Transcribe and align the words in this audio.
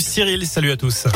Cyril, 0.00 0.46
salut 0.46 0.70
à 0.70 0.76
tous. 0.78 1.06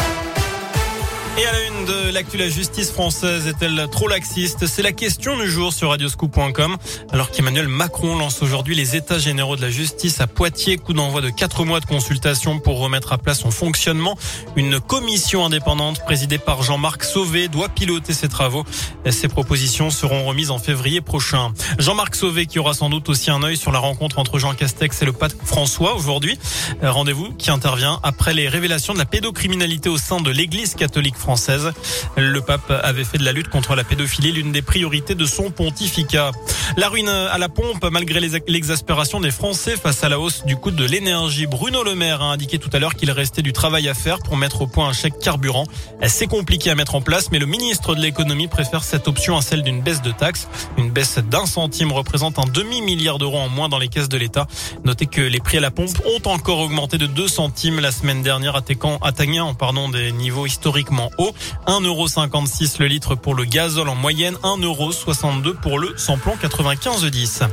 Et 1.38 1.44
à 1.44 1.52
la 1.52 1.66
une 1.66 1.84
de 1.84 2.14
l'actu, 2.14 2.38
la 2.38 2.48
justice 2.48 2.90
française 2.90 3.46
est-elle 3.46 3.88
trop 3.92 4.08
laxiste? 4.08 4.66
C'est 4.66 4.80
la 4.80 4.92
question 4.92 5.36
du 5.36 5.50
jour 5.50 5.70
sur 5.70 5.90
radioscoop.com. 5.90 6.78
Alors 7.12 7.30
qu'Emmanuel 7.30 7.68
Macron 7.68 8.16
lance 8.16 8.40
aujourd'hui 8.40 8.74
les 8.74 8.96
états 8.96 9.18
généraux 9.18 9.54
de 9.54 9.60
la 9.60 9.68
justice 9.68 10.22
à 10.22 10.26
Poitiers, 10.26 10.78
coup 10.78 10.94
d'envoi 10.94 11.20
de 11.20 11.28
quatre 11.28 11.66
mois 11.66 11.80
de 11.80 11.84
consultation 11.84 12.58
pour 12.58 12.78
remettre 12.78 13.12
à 13.12 13.18
plat 13.18 13.34
son 13.34 13.50
fonctionnement. 13.50 14.16
Une 14.56 14.80
commission 14.80 15.44
indépendante 15.44 16.02
présidée 16.06 16.38
par 16.38 16.62
Jean-Marc 16.62 17.04
Sauvé 17.04 17.48
doit 17.48 17.68
piloter 17.68 18.14
ses 18.14 18.28
travaux. 18.28 18.64
Ces 19.10 19.28
propositions 19.28 19.90
seront 19.90 20.24
remises 20.24 20.50
en 20.50 20.58
février 20.58 21.02
prochain. 21.02 21.52
Jean-Marc 21.78 22.14
Sauvé 22.14 22.46
qui 22.46 22.58
aura 22.58 22.72
sans 22.72 22.88
doute 22.88 23.10
aussi 23.10 23.30
un 23.30 23.42
œil 23.42 23.58
sur 23.58 23.72
la 23.72 23.78
rencontre 23.78 24.18
entre 24.18 24.38
Jean 24.38 24.54
Castex 24.54 25.02
et 25.02 25.04
le 25.04 25.12
pape 25.12 25.34
François 25.44 25.96
aujourd'hui. 25.96 26.38
Rendez-vous 26.82 27.34
qui 27.34 27.50
intervient 27.50 28.00
après 28.02 28.32
les 28.32 28.48
révélations 28.48 28.94
de 28.94 28.98
la 28.98 29.04
pédocriminalité 29.04 29.90
au 29.90 29.98
sein 29.98 30.22
de 30.22 30.30
l'église 30.30 30.74
catholique 30.74 31.14
française 31.14 31.25
française. 31.26 31.72
Le 32.16 32.40
pape 32.40 32.70
avait 32.84 33.02
fait 33.02 33.18
de 33.18 33.24
la 33.24 33.32
lutte 33.32 33.48
contre 33.48 33.74
la 33.74 33.82
pédophilie 33.82 34.30
l'une 34.30 34.52
des 34.52 34.62
priorités 34.62 35.16
de 35.16 35.26
son 35.26 35.50
pontificat. 35.50 36.30
La 36.76 36.88
ruine 36.88 37.08
à 37.08 37.36
la 37.36 37.48
pompe, 37.48 37.84
malgré 37.90 38.20
l'exaspération 38.20 39.18
des 39.18 39.32
Français 39.32 39.76
face 39.76 40.04
à 40.04 40.08
la 40.08 40.20
hausse 40.20 40.44
du 40.44 40.54
coût 40.54 40.70
de 40.70 40.84
l'énergie. 40.84 41.48
Bruno 41.48 41.82
Le 41.82 41.96
Maire 41.96 42.22
a 42.22 42.26
indiqué 42.26 42.60
tout 42.60 42.70
à 42.72 42.78
l'heure 42.78 42.94
qu'il 42.94 43.10
restait 43.10 43.42
du 43.42 43.52
travail 43.52 43.88
à 43.88 43.94
faire 43.94 44.20
pour 44.20 44.36
mettre 44.36 44.62
au 44.62 44.68
point 44.68 44.88
un 44.88 44.92
chèque 44.92 45.18
carburant. 45.18 45.66
C'est 46.06 46.28
compliqué 46.28 46.70
à 46.70 46.76
mettre 46.76 46.94
en 46.94 47.00
place, 47.00 47.32
mais 47.32 47.40
le 47.40 47.46
ministre 47.46 47.96
de 47.96 48.00
l'économie 48.00 48.46
préfère 48.46 48.84
cette 48.84 49.08
option 49.08 49.36
à 49.36 49.42
celle 49.42 49.64
d'une 49.64 49.82
baisse 49.82 50.02
de 50.02 50.12
taxes. 50.12 50.46
Une 50.78 50.92
baisse 50.92 51.18
d'un 51.18 51.46
centime 51.46 51.90
représente 51.90 52.38
un 52.38 52.46
demi-milliard 52.46 53.18
d'euros 53.18 53.38
en 53.38 53.48
moins 53.48 53.68
dans 53.68 53.78
les 53.78 53.88
caisses 53.88 54.08
de 54.08 54.16
l'État. 54.16 54.46
Notez 54.84 55.06
que 55.06 55.22
les 55.22 55.40
prix 55.40 55.58
à 55.58 55.60
la 55.60 55.72
pompe 55.72 55.90
ont 56.06 56.30
encore 56.30 56.60
augmenté 56.60 56.98
de 56.98 57.06
2 57.06 57.26
centimes 57.26 57.80
la 57.80 57.90
semaine 57.90 58.22
dernière, 58.22 58.54
atteignant 58.54 59.54
pardon, 59.54 59.88
des 59.88 60.12
niveaux 60.12 60.46
historiquement 60.46 61.10
haut. 61.18 61.34
1,56€ 61.66 62.76
le 62.80 62.86
litre 62.86 63.14
pour 63.14 63.34
le 63.34 63.44
gazole 63.44 63.88
en 63.88 63.94
moyenne, 63.94 64.34
1,62€ 64.42 65.54
pour 65.60 65.78
le 65.78 65.96
samplon 65.96 66.34
95-10. 66.40 67.48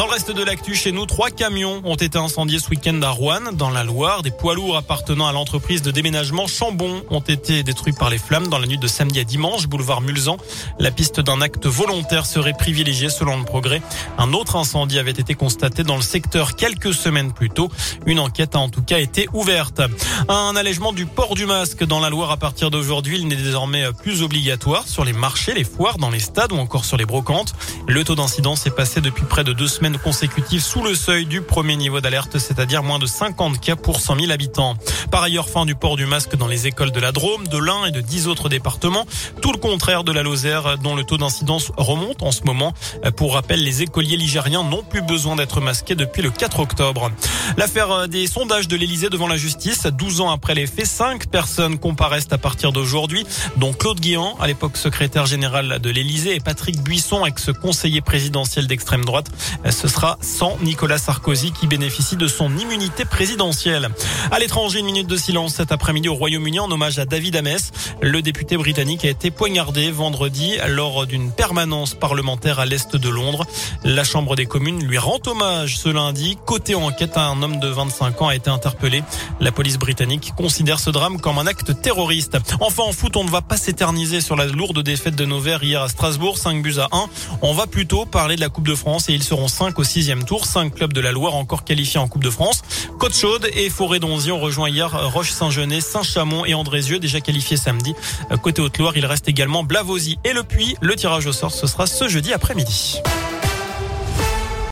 Dans 0.00 0.06
le 0.06 0.12
reste 0.12 0.30
de 0.30 0.42
l'actu 0.42 0.74
chez 0.74 0.92
nous, 0.92 1.04
trois 1.04 1.28
camions 1.28 1.82
ont 1.84 1.94
été 1.94 2.16
incendiés 2.16 2.58
ce 2.58 2.70
week-end 2.70 2.98
à 3.02 3.10
Rouen, 3.10 3.52
dans 3.52 3.68
la 3.68 3.84
Loire. 3.84 4.22
Des 4.22 4.30
poids 4.30 4.54
lourds 4.54 4.78
appartenant 4.78 5.26
à 5.26 5.32
l'entreprise 5.32 5.82
de 5.82 5.90
déménagement 5.90 6.46
Chambon 6.46 7.02
ont 7.10 7.20
été 7.20 7.62
détruits 7.62 7.92
par 7.92 8.08
les 8.08 8.16
flammes 8.16 8.48
dans 8.48 8.58
la 8.58 8.66
nuit 8.66 8.78
de 8.78 8.86
samedi 8.86 9.20
à 9.20 9.24
dimanche, 9.24 9.66
boulevard 9.66 10.00
Mulzan. 10.00 10.38
La 10.78 10.90
piste 10.90 11.20
d'un 11.20 11.42
acte 11.42 11.66
volontaire 11.66 12.24
serait 12.24 12.54
privilégiée 12.54 13.10
selon 13.10 13.36
le 13.36 13.44
progrès. 13.44 13.82
Un 14.16 14.32
autre 14.32 14.56
incendie 14.56 14.98
avait 14.98 15.10
été 15.10 15.34
constaté 15.34 15.82
dans 15.82 15.96
le 15.96 16.02
secteur 16.02 16.56
quelques 16.56 16.94
semaines 16.94 17.34
plus 17.34 17.50
tôt. 17.50 17.70
Une 18.06 18.20
enquête 18.20 18.54
a 18.54 18.58
en 18.58 18.70
tout 18.70 18.82
cas 18.82 19.00
été 19.00 19.28
ouverte. 19.34 19.82
Un 20.30 20.56
allègement 20.56 20.94
du 20.94 21.04
port 21.04 21.34
du 21.34 21.44
masque 21.44 21.84
dans 21.84 22.00
la 22.00 22.08
Loire 22.08 22.30
à 22.30 22.38
partir 22.38 22.70
d'aujourd'hui. 22.70 23.22
N'est 23.26 23.36
désormais 23.36 23.92
plus 24.02 24.22
obligatoire 24.22 24.88
sur 24.88 25.04
les 25.04 25.12
marchés, 25.12 25.52
les 25.52 25.64
foires, 25.64 25.98
dans 25.98 26.08
les 26.08 26.20
stades 26.20 26.52
ou 26.52 26.56
encore 26.56 26.86
sur 26.86 26.96
les 26.96 27.04
brocantes. 27.04 27.52
Le 27.86 28.02
taux 28.02 28.14
d'incidence 28.14 28.66
est 28.66 28.74
passé 28.74 29.02
depuis 29.02 29.26
près 29.26 29.44
de 29.44 29.52
deux 29.52 29.68
semaines 29.68 29.89
consécutives 29.98 30.62
sous 30.62 30.82
le 30.82 30.94
seuil 30.94 31.26
du 31.26 31.42
premier 31.42 31.76
niveau 31.76 32.00
d'alerte, 32.00 32.38
c'est-à-dire 32.38 32.82
moins 32.82 32.98
de 32.98 33.06
50 33.06 33.60
cas 33.60 33.76
pour 33.76 34.00
100 34.00 34.20
000 34.20 34.32
habitants. 34.32 34.76
Par 35.10 35.22
ailleurs, 35.22 35.48
fin 35.48 35.66
du 35.66 35.74
port 35.74 35.96
du 35.96 36.06
masque 36.06 36.36
dans 36.36 36.46
les 36.46 36.66
écoles 36.66 36.92
de 36.92 37.00
la 37.00 37.12
Drôme, 37.12 37.46
de 37.48 37.58
l'Ain 37.58 37.86
et 37.86 37.90
de 37.90 38.00
10 38.00 38.28
autres 38.28 38.48
départements. 38.48 39.06
Tout 39.42 39.52
le 39.52 39.58
contraire 39.58 40.04
de 40.04 40.12
la 40.12 40.22
Lozère, 40.22 40.78
dont 40.78 40.94
le 40.94 41.04
taux 41.04 41.18
d'incidence 41.18 41.72
remonte 41.76 42.22
en 42.22 42.32
ce 42.32 42.42
moment. 42.44 42.72
Pour 43.16 43.34
rappel, 43.34 43.62
les 43.62 43.82
écoliers 43.82 44.16
ligériens 44.16 44.62
n'ont 44.62 44.82
plus 44.82 45.02
besoin 45.02 45.36
d'être 45.36 45.60
masqués 45.60 45.94
depuis 45.94 46.22
le 46.22 46.30
4 46.30 46.60
octobre. 46.60 47.10
L'affaire 47.56 48.08
des 48.08 48.26
sondages 48.26 48.68
de 48.68 48.76
l'Elysée 48.76 49.10
devant 49.10 49.28
la 49.28 49.36
justice, 49.36 49.86
12 49.86 50.20
ans 50.20 50.30
après 50.30 50.54
les 50.54 50.66
faits, 50.66 50.86
5 50.86 51.26
personnes 51.28 51.78
comparaissent 51.78 52.28
à 52.30 52.38
partir 52.38 52.72
d'aujourd'hui, 52.72 53.26
dont 53.56 53.72
Claude 53.72 54.00
Guéant, 54.00 54.36
à 54.40 54.46
l'époque 54.46 54.76
secrétaire 54.76 55.26
général 55.26 55.78
de 55.80 55.90
l'Elysée, 55.90 56.34
et 56.34 56.40
Patrick 56.40 56.80
Buisson, 56.82 57.26
ex-conseiller 57.26 58.00
présidentiel 58.00 58.66
d'extrême 58.66 59.04
droite 59.04 59.30
ce 59.70 59.88
sera 59.88 60.18
sans 60.20 60.56
Nicolas 60.62 60.98
Sarkozy 60.98 61.52
qui 61.52 61.66
bénéficie 61.66 62.16
de 62.16 62.26
son 62.26 62.56
immunité 62.56 63.04
présidentielle. 63.04 63.88
À 64.30 64.38
l'étranger, 64.38 64.80
une 64.80 64.86
minute 64.86 65.06
de 65.06 65.16
silence 65.16 65.54
cet 65.54 65.72
après-midi 65.72 66.08
au 66.08 66.14
Royaume-Uni 66.14 66.60
en 66.60 66.70
hommage 66.70 66.98
à 66.98 67.04
David 67.04 67.36
Ames. 67.36 67.58
Le 68.00 68.22
député 68.22 68.56
britannique 68.56 69.04
a 69.04 69.08
été 69.08 69.30
poignardé 69.30 69.90
vendredi 69.90 70.56
lors 70.68 71.06
d'une 71.06 71.30
permanence 71.32 71.94
parlementaire 71.94 72.58
à 72.58 72.66
l'est 72.66 72.96
de 72.96 73.08
Londres. 73.08 73.46
La 73.84 74.04
Chambre 74.04 74.36
des 74.36 74.46
communes 74.46 74.82
lui 74.84 74.98
rend 74.98 75.20
hommage 75.26 75.78
ce 75.78 75.88
lundi. 75.88 76.38
Côté 76.46 76.74
enquête, 76.74 77.16
un 77.16 77.42
homme 77.42 77.60
de 77.60 77.68
25 77.68 78.22
ans 78.22 78.28
a 78.28 78.34
été 78.34 78.50
interpellé. 78.50 79.02
La 79.40 79.52
police 79.52 79.78
britannique 79.78 80.32
considère 80.36 80.80
ce 80.80 80.90
drame 80.90 81.20
comme 81.20 81.38
un 81.38 81.46
acte 81.46 81.80
terroriste. 81.80 82.38
Enfin, 82.60 82.84
en 82.84 82.92
foot, 82.92 83.16
on 83.16 83.24
ne 83.24 83.30
va 83.30 83.42
pas 83.42 83.56
s'éterniser 83.56 84.20
sur 84.20 84.36
la 84.36 84.46
lourde 84.46 84.82
défaite 84.82 85.16
de 85.16 85.24
nos 85.24 85.40
Verts 85.40 85.62
hier 85.62 85.82
à 85.82 85.88
Strasbourg, 85.88 86.38
5 86.38 86.62
buts 86.62 86.78
à 86.78 86.88
1. 86.92 87.08
On 87.42 87.54
va 87.54 87.66
plutôt 87.66 88.06
parler 88.06 88.36
de 88.36 88.40
la 88.40 88.48
Coupe 88.48 88.66
de 88.66 88.74
France 88.74 89.08
et 89.08 89.12
ils 89.12 89.22
seront 89.22 89.48
5 89.60 89.78
au 89.78 89.84
sixième 89.84 90.24
tour. 90.24 90.46
Cinq 90.46 90.76
clubs 90.76 90.94
de 90.94 91.02
la 91.02 91.12
Loire 91.12 91.34
encore 91.34 91.64
qualifiés 91.64 92.00
en 92.00 92.08
Coupe 92.08 92.24
de 92.24 92.30
France. 92.30 92.62
Côte-Chaude 92.98 93.46
et 93.52 93.68
Forêt-Donzy 93.68 94.32
ont 94.32 94.40
rejoint 94.40 94.70
hier 94.70 94.90
Roche-Saint-Genet, 95.12 95.82
Saint-Chamond 95.82 96.46
et 96.46 96.54
Andrézieux, 96.54 96.98
déjà 96.98 97.20
qualifiés 97.20 97.58
samedi. 97.58 97.94
Côté 98.40 98.62
Haute-Loire, 98.62 98.96
il 98.96 99.04
reste 99.04 99.28
également 99.28 99.62
Blavozy 99.62 100.18
et 100.24 100.32
Le 100.32 100.44
Puy. 100.44 100.76
Le 100.80 100.96
tirage 100.96 101.26
au 101.26 101.32
sort, 101.32 101.52
ce 101.52 101.66
sera 101.66 101.86
ce 101.86 102.08
jeudi 102.08 102.32
après-midi. 102.32 103.02